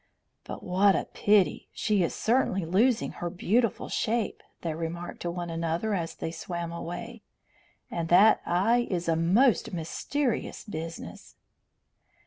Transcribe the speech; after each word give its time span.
"But 0.45 0.63
what 0.63 0.95
a 0.95 1.05
pity! 1.13 1.69
She 1.73 2.01
is 2.01 2.15
certainly 2.15 2.65
losing 2.65 3.11
her 3.11 3.29
beautiful 3.29 3.87
shape," 3.87 4.41
they 4.61 4.73
remarked 4.73 5.19
to 5.19 5.29
one 5.29 5.51
another 5.51 5.93
as 5.93 6.15
they 6.15 6.31
swam 6.31 6.71
away. 6.71 7.21
"And 7.91 8.09
that 8.09 8.41
eye 8.43 8.87
is 8.89 9.07
a 9.07 9.15
most 9.15 9.73
mysterious 9.73 10.65
business." 10.65 11.35